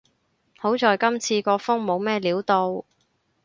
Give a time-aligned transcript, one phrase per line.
[0.57, 2.85] 好在今次個風冇乜料到